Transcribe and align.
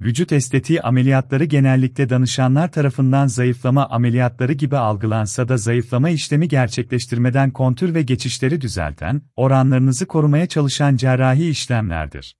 Vücut 0.00 0.32
estetiği 0.32 0.82
ameliyatları 0.82 1.44
genellikle 1.44 2.10
danışanlar 2.10 2.72
tarafından 2.72 3.26
zayıflama 3.26 3.88
ameliyatları 3.88 4.52
gibi 4.52 4.76
algılansa 4.76 5.48
da 5.48 5.56
zayıflama 5.56 6.10
işlemi 6.10 6.48
gerçekleştirmeden 6.48 7.50
kontür 7.50 7.94
ve 7.94 8.02
geçişleri 8.02 8.60
düzelten, 8.60 9.22
oranlarınızı 9.36 10.06
korumaya 10.06 10.46
çalışan 10.46 10.96
cerrahi 10.96 11.48
işlemlerdir. 11.48 12.36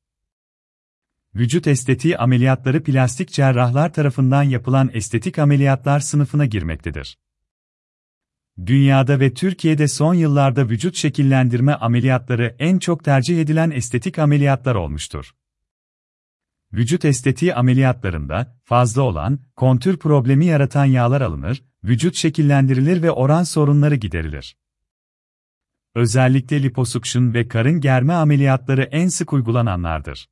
Vücut 1.35 1.67
estetiği 1.67 2.19
ameliyatları 2.19 2.83
plastik 2.83 3.33
cerrahlar 3.33 3.93
tarafından 3.93 4.43
yapılan 4.43 4.91
estetik 4.93 5.39
ameliyatlar 5.39 6.01
sınıfına 6.01 6.47
girmektedir. 6.47 7.19
Dünyada 8.67 9.21
ve 9.21 9.35
Türkiye'de 9.35 9.89
son 9.89 10.15
yıllarda 10.15 10.69
vücut 10.69 10.97
şekillendirme 10.97 11.75
ameliyatları 11.75 12.57
en 12.59 12.79
çok 12.79 13.05
tercih 13.05 13.41
edilen 13.41 13.71
estetik 13.71 14.19
ameliyatlar 14.19 14.75
olmuştur. 14.75 15.33
Vücut 16.73 17.05
estetiği 17.05 17.55
ameliyatlarında 17.55 18.57
fazla 18.65 19.03
olan, 19.03 19.39
kontür 19.57 19.97
problemi 19.97 20.47
yaratan 20.47 20.85
yağlar 20.85 21.21
alınır, 21.21 21.65
vücut 21.85 22.15
şekillendirilir 22.15 23.03
ve 23.03 23.11
oran 23.11 23.43
sorunları 23.43 23.95
giderilir. 23.95 24.57
Özellikle 25.95 26.63
liposuction 26.63 27.35
ve 27.35 27.49
karın 27.49 27.81
germe 27.81 28.13
ameliyatları 28.13 28.83
en 28.83 29.09
sık 29.09 29.33
uygulananlardır. 29.33 30.29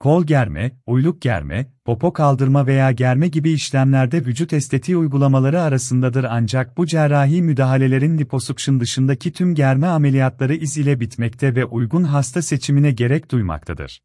Kol 0.00 0.24
germe, 0.26 0.80
uyluk 0.86 1.22
germe, 1.22 1.72
popo 1.84 2.12
kaldırma 2.12 2.66
veya 2.66 2.92
germe 2.92 3.28
gibi 3.28 3.50
işlemlerde 3.50 4.26
vücut 4.26 4.52
estetiği 4.52 4.96
uygulamaları 4.96 5.60
arasındadır 5.60 6.24
ancak 6.24 6.76
bu 6.76 6.86
cerrahi 6.86 7.42
müdahalelerin 7.42 8.18
liposuction 8.18 8.80
dışındaki 8.80 9.32
tüm 9.32 9.54
germe 9.54 9.86
ameliyatları 9.86 10.54
iz 10.54 10.78
ile 10.78 11.00
bitmekte 11.00 11.54
ve 11.54 11.64
uygun 11.64 12.04
hasta 12.04 12.42
seçimine 12.42 12.92
gerek 12.92 13.30
duymaktadır. 13.30 14.00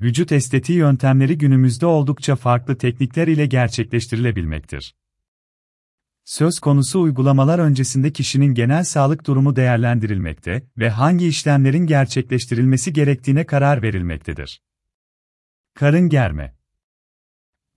Vücut 0.00 0.32
estetiği 0.32 0.78
yöntemleri 0.78 1.38
günümüzde 1.38 1.86
oldukça 1.86 2.36
farklı 2.36 2.78
teknikler 2.78 3.28
ile 3.28 3.46
gerçekleştirilebilmektir. 3.46 4.94
Söz 6.24 6.58
konusu 6.58 7.00
uygulamalar 7.00 7.58
öncesinde 7.58 8.12
kişinin 8.12 8.54
genel 8.54 8.84
sağlık 8.84 9.26
durumu 9.26 9.56
değerlendirilmekte 9.56 10.66
ve 10.78 10.90
hangi 10.90 11.26
işlemlerin 11.26 11.86
gerçekleştirilmesi 11.86 12.92
gerektiğine 12.92 13.46
karar 13.46 13.82
verilmektedir. 13.82 14.62
Karın 15.74 16.08
germe 16.08 16.56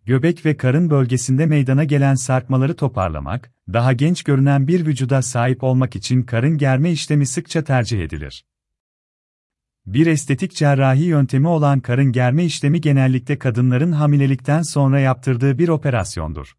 Göbek 0.06 0.46
ve 0.46 0.58
karın 0.58 0.90
bölgesinde 0.90 1.46
meydana 1.46 1.84
gelen 1.84 2.16
sarkmaları 2.16 2.76
toparlamak, 2.76 3.52
daha 3.74 3.94
genç 3.94 4.24
görünen 4.24 4.68
bir 4.68 4.86
vücuda 4.86 5.22
sahip 5.22 5.64
olmak 5.64 5.96
için 5.96 6.24
karın 6.24 6.58
germe 6.58 6.92
işlemi 6.92 7.26
sıkça 7.28 7.64
tercih 7.64 8.04
edilir. 8.04 8.46
Bir 9.94 10.08
estetik 10.08 10.56
cerrahi 10.56 11.04
yöntemi 11.04 11.48
olan 11.48 11.80
karın 11.80 12.12
germe 12.12 12.46
işlemi 12.46 12.82
genellikle 12.82 13.40
kadınların 13.40 13.92
hamilelikten 13.92 14.62
sonra 14.62 15.00
yaptırdığı 15.00 15.58
bir 15.58 15.70
operasyondur. 15.70 16.58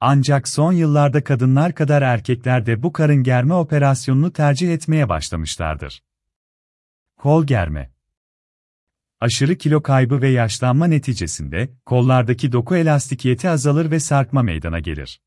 Ancak 0.00 0.48
son 0.48 0.72
yıllarda 0.72 1.24
kadınlar 1.24 1.74
kadar 1.74 2.02
erkekler 2.02 2.66
de 2.66 2.82
bu 2.82 2.92
karın 2.92 3.22
germe 3.22 3.54
operasyonunu 3.54 4.32
tercih 4.32 4.72
etmeye 4.72 5.08
başlamışlardır. 5.08 6.02
Kol 7.16 7.46
germe 7.46 7.90
Aşırı 9.20 9.58
kilo 9.58 9.82
kaybı 9.82 10.22
ve 10.22 10.28
yaşlanma 10.28 10.86
neticesinde 10.86 11.70
kollardaki 11.86 12.52
doku 12.52 12.76
elastikiyeti 12.76 13.48
azalır 13.48 13.90
ve 13.90 14.00
sarkma 14.00 14.42
meydana 14.42 14.78
gelir. 14.78 15.20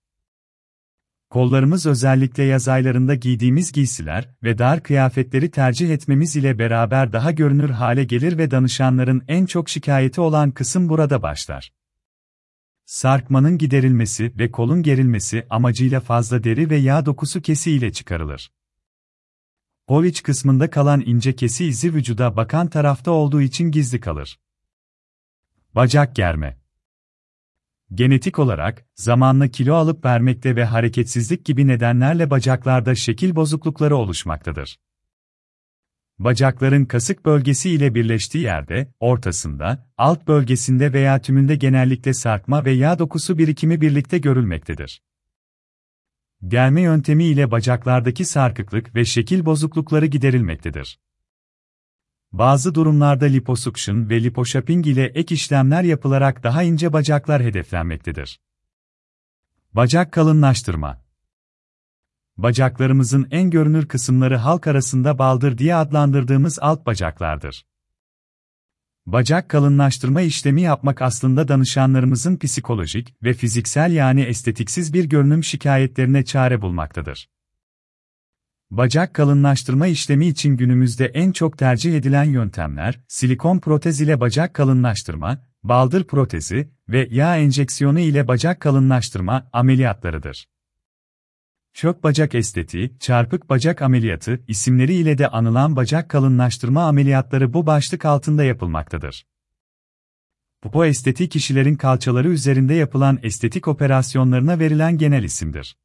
Kollarımız 1.30 1.86
özellikle 1.86 2.44
yaz 2.44 2.68
aylarında 2.68 3.16
giydiğimiz 3.16 3.72
giysiler 3.72 4.30
ve 4.44 4.58
dar 4.58 4.84
kıyafetleri 4.84 5.52
tercih 5.52 5.90
etmemiz 5.90 6.36
ile 6.36 6.60
beraber 6.60 7.14
daha 7.14 7.32
görünür 7.32 7.70
hale 7.70 8.04
gelir 8.04 8.38
ve 8.38 8.52
danışanların 8.52 9.24
en 9.28 9.46
çok 9.46 9.70
şikayeti 9.70 10.22
olan 10.22 10.52
kısım 10.52 10.90
burada 10.90 11.22
başlar. 11.22 11.74
Sarkmanın 12.86 13.58
giderilmesi 13.58 14.34
ve 14.38 14.52
kolun 14.52 14.84
gerilmesi 14.84 15.48
amacıyla 15.50 16.00
fazla 16.00 16.44
deri 16.44 16.70
ve 16.70 16.76
yağ 16.76 17.06
dokusu 17.06 17.42
kesi 17.42 17.72
ile 17.72 17.92
çıkarılır. 17.92 18.52
Kol 19.88 20.06
iç 20.06 20.24
kısmında 20.24 20.70
kalan 20.70 21.04
ince 21.06 21.36
kesi 21.36 21.66
izi 21.66 21.94
vücuda 21.94 22.36
bakan 22.36 22.68
tarafta 22.68 23.12
olduğu 23.12 23.42
için 23.42 23.72
gizli 23.72 24.00
kalır. 24.00 24.40
Bacak 25.76 26.16
germe 26.16 26.58
Genetik 27.94 28.40
olarak, 28.40 28.86
zamanla 28.96 29.48
kilo 29.48 29.74
alıp 29.74 30.06
vermekte 30.06 30.56
ve 30.56 30.66
hareketsizlik 30.66 31.46
gibi 31.46 31.68
nedenlerle 31.68 32.30
bacaklarda 32.30 32.96
şekil 32.96 33.36
bozuklukları 33.36 33.96
oluşmaktadır. 33.96 34.80
Bacakların 36.20 36.86
kasık 36.86 37.26
bölgesi 37.26 37.70
ile 37.70 37.96
birleştiği 37.96 38.44
yerde, 38.44 38.94
ortasında, 39.00 39.90
alt 39.98 40.28
bölgesinde 40.28 40.94
veya 40.94 41.22
tümünde 41.22 41.56
genellikle 41.56 42.14
sarkma 42.14 42.66
ve 42.66 42.72
yağ 42.72 43.00
dokusu 43.00 43.38
birikimi 43.38 43.82
birlikte 43.82 44.18
görülmektedir. 44.18 45.02
Germe 46.48 46.82
yöntemi 46.82 47.26
ile 47.26 47.52
bacaklardaki 47.52 48.26
sarkıklık 48.26 48.96
ve 48.96 49.06
şekil 49.06 49.46
bozuklukları 49.46 50.06
giderilmektedir. 50.06 51.00
Bazı 52.32 52.76
durumlarda 52.76 53.26
liposuction 53.26 54.10
ve 54.10 54.24
liposhopping 54.24 54.88
ile 54.88 55.06
ek 55.06 55.36
işlemler 55.36 55.84
yapılarak 55.84 56.44
daha 56.44 56.64
ince 56.64 56.94
bacaklar 56.94 57.44
hedeflenmektedir. 57.44 58.40
Bacak 59.74 60.14
kalınlaştırma 60.14 61.02
Bacaklarımızın 62.38 63.28
en 63.32 63.50
görünür 63.50 63.88
kısımları 63.88 64.38
halk 64.38 64.68
arasında 64.68 65.20
baldır 65.20 65.58
diye 65.58 65.76
adlandırdığımız 65.76 66.60
alt 66.62 66.86
bacaklardır. 66.86 67.66
Bacak 69.06 69.50
kalınlaştırma 69.50 70.22
işlemi 70.22 70.62
yapmak 70.62 71.02
aslında 71.02 71.48
danışanlarımızın 71.48 72.38
psikolojik 72.38 73.16
ve 73.24 73.34
fiziksel 73.34 73.92
yani 73.92 74.22
estetiksiz 74.22 74.94
bir 74.94 75.06
görünüm 75.06 75.44
şikayetlerine 75.44 76.26
çare 76.26 76.62
bulmaktadır. 76.62 77.30
Bacak 78.72 79.14
kalınlaştırma 79.14 79.88
işlemi 79.88 80.28
için 80.28 80.58
günümüzde 80.58 81.06
en 81.06 81.32
çok 81.32 81.58
tercih 81.58 81.98
edilen 81.98 82.24
yöntemler, 82.24 83.00
silikon 83.08 83.60
protez 83.60 84.02
ile 84.02 84.20
bacak 84.20 84.54
kalınlaştırma, 84.54 85.46
baldır 85.64 86.04
protezi 86.04 86.70
ve 86.90 87.08
yağ 87.12 87.38
enjeksiyonu 87.38 88.00
ile 88.00 88.28
bacak 88.28 88.60
kalınlaştırma 88.60 89.50
ameliyatlarıdır. 89.54 90.48
Çök 91.74 92.04
bacak 92.04 92.36
estetiği, 92.36 93.00
çarpık 93.00 93.50
bacak 93.50 93.82
ameliyatı 93.82 94.44
isimleri 94.48 94.94
ile 94.94 95.18
de 95.18 95.28
anılan 95.28 95.76
bacak 95.76 96.10
kalınlaştırma 96.10 96.84
ameliyatları 96.84 97.54
bu 97.54 97.66
başlık 97.66 98.06
altında 98.06 98.44
yapılmaktadır. 98.44 99.26
Popo 100.62 100.86
estetiği 100.86 101.30
kişilerin 101.30 101.76
kalçaları 101.76 102.30
üzerinde 102.30 102.74
yapılan 102.74 103.20
estetik 103.24 103.68
operasyonlarına 103.68 104.60
verilen 104.60 104.98
genel 104.98 105.24
isimdir. 105.24 105.78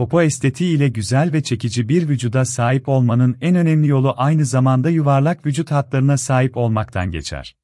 Popo 0.00 0.22
estetiği 0.22 0.76
ile 0.76 0.88
güzel 0.88 1.32
ve 1.32 1.42
çekici 1.42 1.88
bir 1.88 2.08
vücuda 2.08 2.44
sahip 2.44 2.88
olmanın 2.88 3.36
en 3.40 3.54
önemli 3.54 3.88
yolu 3.88 4.14
aynı 4.16 4.44
zamanda 4.44 4.90
yuvarlak 4.90 5.46
vücut 5.46 5.70
hatlarına 5.70 6.16
sahip 6.16 6.56
olmaktan 6.56 7.10
geçer. 7.10 7.56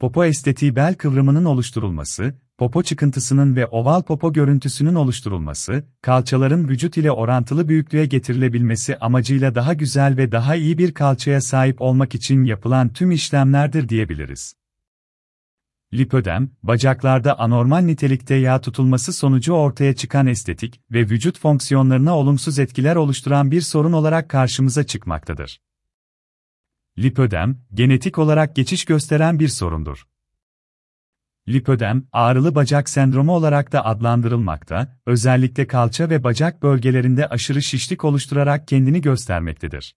Popo 0.00 0.24
estetiği 0.24 0.76
bel 0.76 0.94
kıvrımının 0.94 1.44
oluşturulması, 1.44 2.34
popo 2.58 2.82
çıkıntısının 2.82 3.56
ve 3.56 3.66
oval 3.66 4.02
popo 4.02 4.32
görüntüsünün 4.32 4.94
oluşturulması, 4.94 5.84
kalçaların 6.02 6.68
vücut 6.68 6.96
ile 6.96 7.10
orantılı 7.10 7.68
büyüklüğe 7.68 8.06
getirilebilmesi 8.06 8.96
amacıyla 8.98 9.54
daha 9.54 9.74
güzel 9.74 10.16
ve 10.16 10.32
daha 10.32 10.54
iyi 10.54 10.78
bir 10.78 10.94
kalçaya 10.94 11.40
sahip 11.40 11.82
olmak 11.82 12.14
için 12.14 12.44
yapılan 12.44 12.92
tüm 12.92 13.10
işlemlerdir 13.10 13.88
diyebiliriz. 13.88 14.57
Lipödem, 15.94 16.50
bacaklarda 16.62 17.38
anormal 17.38 17.78
nitelikte 17.80 18.34
yağ 18.34 18.60
tutulması 18.60 19.12
sonucu 19.12 19.52
ortaya 19.52 19.94
çıkan 19.94 20.26
estetik 20.26 20.80
ve 20.90 21.00
vücut 21.00 21.38
fonksiyonlarına 21.38 22.18
olumsuz 22.18 22.58
etkiler 22.58 22.96
oluşturan 22.96 23.50
bir 23.50 23.60
sorun 23.60 23.92
olarak 23.92 24.28
karşımıza 24.28 24.84
çıkmaktadır. 24.84 25.60
Lipödem, 26.98 27.58
genetik 27.74 28.18
olarak 28.18 28.56
geçiş 28.56 28.84
gösteren 28.84 29.38
bir 29.38 29.48
sorundur. 29.48 30.06
Lipödem, 31.48 32.04
ağrılı 32.12 32.54
bacak 32.54 32.88
sendromu 32.88 33.32
olarak 33.32 33.72
da 33.72 33.84
adlandırılmakta, 33.84 35.00
özellikle 35.06 35.66
kalça 35.66 36.10
ve 36.10 36.24
bacak 36.24 36.62
bölgelerinde 36.62 37.26
aşırı 37.28 37.62
şişlik 37.62 38.04
oluşturarak 38.04 38.68
kendini 38.68 39.00
göstermektedir. 39.00 39.94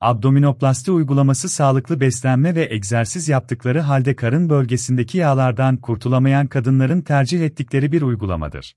Abdominoplasti 0.00 0.90
uygulaması 0.90 1.48
sağlıklı 1.48 2.00
beslenme 2.00 2.54
ve 2.54 2.74
egzersiz 2.74 3.28
yaptıkları 3.28 3.80
halde 3.80 4.16
karın 4.16 4.50
bölgesindeki 4.50 5.18
yağlardan 5.18 5.76
kurtulamayan 5.76 6.46
kadınların 6.46 7.02
tercih 7.02 7.44
ettikleri 7.44 7.92
bir 7.92 8.02
uygulamadır. 8.02 8.76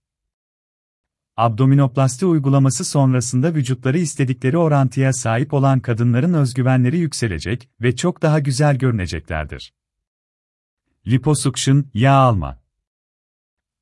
Abdominoplasti 1.38 2.25
uygulaması 2.25 2.86
sonrasında 2.86 3.54
vücutları 3.54 3.98
istedikleri 3.98 4.57
orantıya 4.57 5.13
sahip 5.13 5.54
olan 5.54 5.80
kadınların 5.80 6.33
özgüvenleri 6.33 6.98
yükselecek 6.98 7.69
ve 7.81 7.95
çok 7.95 8.22
daha 8.22 8.39
güzel 8.39 8.77
görüneceklerdir. 8.77 9.74
Liposuction, 11.07 11.86
yağ 11.94 12.13
alma. 12.13 12.62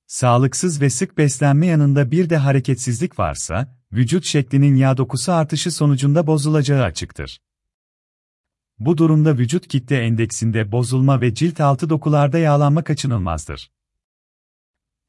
Sağlıksız 0.07 0.81
ve 0.81 0.89
sık 0.89 1.17
beslenme 1.17 1.67
yanında 1.67 2.11
bir 2.11 2.29
de 2.29 2.37
hareketsizlik 2.37 3.19
varsa, 3.19 3.77
vücut 3.91 4.25
şeklinin 4.25 4.75
yağ 4.75 4.97
dokusu 4.97 5.31
artışı 5.31 5.71
sonucunda 5.71 6.27
bozulacağı 6.27 6.83
açıktır. 6.83 7.41
Bu 8.79 8.97
durumda 8.97 9.37
vücut 9.37 9.67
kitle 9.67 9.99
endeksinde 9.99 10.71
bozulma 10.71 11.21
ve 11.21 11.33
cilt 11.33 11.61
altı 11.61 11.89
dokularda 11.89 12.37
yağlanma 12.37 12.83
kaçınılmazdır. 12.83 13.71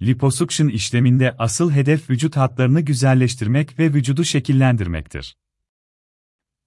Liposuction 0.03 0.69
işleminde 0.69 1.35
asıl 1.39 1.71
hedef 1.71 2.11
vücut 2.11 2.37
hatlarını 2.37 2.81
güzelleştirmek 2.81 3.79
ve 3.79 3.95
vücudu 3.95 4.25
şekillendirmektir. 4.25 5.37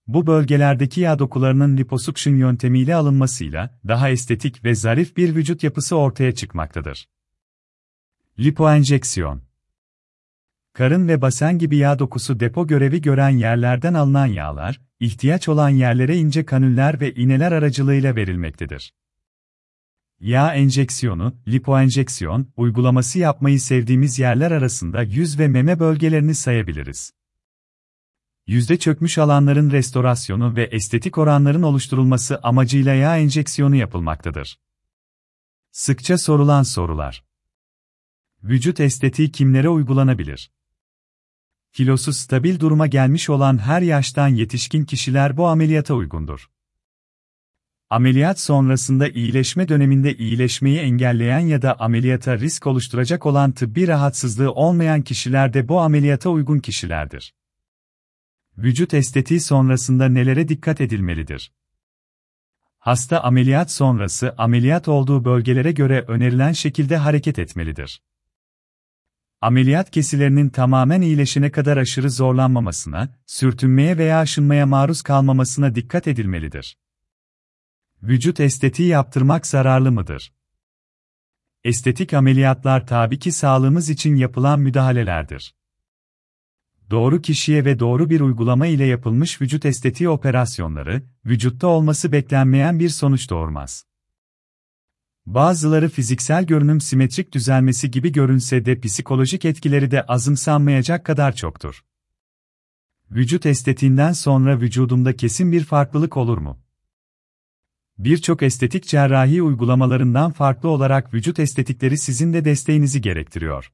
Bu 0.08 0.28
bölgelerdeki 0.28 1.02
yağ 1.02 1.20
dokularının 1.20 1.78
liposuction 1.78 2.36
yöntemiyle 2.36 2.96
alınmasıyla 2.96 3.80
daha 3.88 4.10
estetik 4.10 4.64
ve 4.64 4.76
zarif 4.76 5.18
bir 5.18 5.36
vücut 5.36 5.64
yapısı 5.64 5.96
ortaya 5.96 6.36
çıkmaktadır. 6.36 7.08
Lipoenjeksiyon 8.42 9.42
Karın 10.74 11.08
ve 11.08 11.22
basen 11.22 11.58
gibi 11.58 11.78
yağ 11.78 12.00
dokusu 12.00 12.40
depo 12.40 12.68
görevi 12.68 13.02
gören 13.02 13.30
yerlerden 13.30 13.94
alınan 13.94 14.26
yağlar, 14.26 14.82
ihtiyaç 15.00 15.50
olan 15.50 15.70
yerlere 15.70 16.18
ince 16.18 16.46
kanüller 16.46 17.02
ve 17.02 17.14
iğneler 17.14 17.52
aracılığıyla 17.52 18.16
verilmektedir. 18.16 18.94
Yağ 20.20 20.54
enjeksiyonu, 20.54 21.36
lipoenjeksiyon, 21.48 22.48
uygulaması 22.58 23.20
yapmayı 23.20 23.60
sevdiğimiz 23.60 24.20
yerler 24.20 24.52
arasında 24.52 25.02
yüz 25.02 25.40
ve 25.40 25.48
meme 25.48 25.80
bölgelerini 25.80 26.36
sayabiliriz. 26.36 27.14
Yüzde 28.48 28.80
çökmüş 28.80 29.18
alanların 29.18 29.72
restorasyonu 29.72 30.56
ve 30.56 30.64
estetik 30.64 31.18
oranların 31.18 31.64
oluşturulması 31.64 32.40
amacıyla 32.44 32.94
yağ 32.94 33.18
enjeksiyonu 33.18 33.76
yapılmaktadır. 33.76 34.60
Sıkça 35.72 36.18
sorulan 36.18 36.64
sorular. 36.64 37.31
Vücut 38.44 38.80
estetiği 38.80 39.32
kimlere 39.32 39.70
uygulanabilir? 39.70 40.52
Kilosu 41.74 42.14
stabil 42.14 42.60
duruma 42.60 42.88
gelmiş 42.88 43.30
olan 43.30 43.58
her 43.58 43.82
yaştan 43.82 44.28
yetişkin 44.28 44.86
kişiler 44.86 45.38
bu 45.38 45.48
ameliyata 45.48 45.94
uygundur. 45.94 46.50
Ameliyat 47.90 48.40
sonrasında 48.40 49.10
iyileşme 49.10 49.68
döneminde 49.68 50.18
iyileşmeyi 50.18 50.80
engelleyen 50.80 51.40
ya 51.40 51.62
da 51.62 51.80
ameliyata 51.80 52.40
risk 52.40 52.68
oluşturacak 52.68 53.26
olan 53.26 53.52
tıbbi 53.52 53.88
rahatsızlığı 53.88 54.52
olmayan 54.52 55.02
kişiler 55.02 55.54
de 55.54 55.68
bu 55.68 55.80
ameliyata 55.80 56.30
uygun 56.30 56.60
kişilerdir. 56.60 57.34
Vücut 58.58 58.94
estetiği 58.94 59.40
sonrasında 59.40 60.10
nelere 60.10 60.48
dikkat 60.48 60.82
edilmelidir? 60.82 61.52
Hasta 62.78 63.24
ameliyat 63.24 63.72
sonrası 63.72 64.36
ameliyat 64.38 64.88
olduğu 64.88 65.26
bölgelere 65.26 65.72
göre 65.72 66.06
önerilen 66.08 66.52
şekilde 66.52 66.98
hareket 66.98 67.40
etmelidir. 67.40 68.02
Ameliyat 69.42 69.92
kesilerinin 69.92 70.50
tamamen 70.50 71.02
iyileşene 71.02 71.52
kadar 71.52 71.78
aşırı 71.78 72.12
zorlanmamasına, 72.12 73.16
sürtünmeye 73.26 73.98
veya 73.98 74.20
aşınmaya 74.20 74.66
maruz 74.66 75.02
kalmamasına 75.02 75.76
dikkat 75.76 76.08
edilmelidir. 76.08 76.78
Vücut 78.04 78.40
estetiği 78.40 78.88
yaptırmak 78.88 79.48
zararlı 79.48 79.92
mıdır? 79.92 80.34
Estetik 81.64 82.14
ameliyatlar 82.14 82.88
tabii 82.88 83.20
ki 83.20 83.32
sağlığımız 83.32 83.90
için 83.90 84.16
yapılan 84.16 84.60
müdahalelerdir. 84.60 85.56
Doğru 86.90 87.22
kişiye 87.22 87.66
ve 87.66 87.80
doğru 87.80 88.10
bir 88.10 88.22
uygulama 88.22 88.68
ile 88.68 88.86
yapılmış 88.86 89.42
vücut 89.42 89.66
estetiği 89.66 90.10
operasyonları, 90.10 91.04
vücutta 91.26 91.68
olması 91.68 92.12
beklenmeyen 92.12 92.80
bir 92.80 92.90
sonuç 92.90 93.30
doğurmaz. 93.30 93.91
Bazıları 95.26 95.90
fiziksel 95.90 96.46
görünüm 96.46 96.82
simetrik 96.82 97.34
düzelmesi 97.34 97.92
gibi 97.92 98.12
görünse 98.12 98.66
de 98.66 98.80
psikolojik 98.80 99.46
etkileri 99.46 99.92
de 99.92 100.04
azımsanmayacak 100.04 101.06
kadar 101.06 101.36
çoktur. 101.36 101.86
Vücut 103.12 103.46
estetiğinden 103.46 104.12
sonra 104.12 104.62
vücudumda 104.62 105.16
kesin 105.16 105.52
bir 105.52 105.64
farklılık 105.64 106.18
olur 106.18 106.38
mu? 106.38 106.60
Birçok 107.98 108.44
estetik 108.44 108.88
cerrahi 108.88 109.42
uygulamalarından 109.42 110.32
farklı 110.32 110.70
olarak 110.70 111.14
vücut 111.14 111.40
estetikleri 111.40 111.98
sizin 111.98 112.34
de 112.34 112.46
desteğinizi 112.46 113.02
gerektiriyor. 113.02 113.72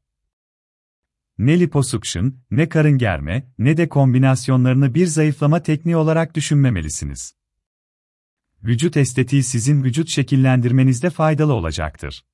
Ne 1.37 1.59
liposuction, 1.59 2.35
ne 2.51 2.69
karın 2.69 2.97
germe, 2.97 3.51
ne 3.57 3.77
de 3.77 3.89
kombinasyonlarını 3.89 4.93
bir 4.93 5.07
zayıflama 5.07 5.63
tekniği 5.63 5.97
olarak 5.97 6.35
düşünmemelisiniz. 6.35 7.35
Vücut 8.63 8.97
estetiği 8.97 9.43
sizin 9.43 9.83
vücut 9.83 10.09
şekillendirmenizde 10.09 11.09
faydalı 11.09 11.53
olacaktır. 11.53 12.25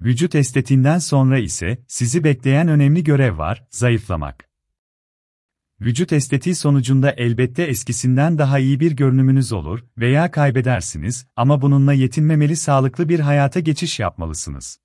Vücut 0.00 0.34
estetiğinden 0.34 0.98
sonra 0.98 1.38
ise 1.38 1.84
sizi 1.88 2.24
bekleyen 2.24 2.68
önemli 2.68 3.04
görev 3.04 3.38
var, 3.38 3.66
zayıflamak. 3.70 4.48
Vücut 5.80 6.12
estetiği 6.12 6.54
sonucunda 6.54 7.10
elbette 7.10 7.62
eskisinden 7.62 8.38
daha 8.38 8.58
iyi 8.58 8.80
bir 8.80 8.92
görünümünüz 8.92 9.52
olur 9.52 9.84
veya 9.98 10.30
kaybedersiniz 10.30 11.26
ama 11.36 11.62
bununla 11.62 11.92
yetinmemeli 11.92 12.56
sağlıklı 12.56 13.08
bir 13.08 13.20
hayata 13.20 13.60
geçiş 13.60 14.00
yapmalısınız. 14.00 14.83